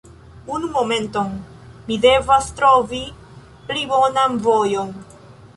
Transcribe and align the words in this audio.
Unu 0.53 0.69
momenton, 0.77 1.29
mi 1.89 1.99
devas 2.07 2.49
trovi 2.61 3.03
pli 3.69 3.87
bonan 3.95 4.43
vojon 4.49 4.95